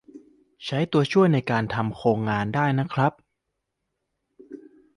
[0.65, 3.13] ใช้ตัวช่วยในการทำโครงงานได้นะครับ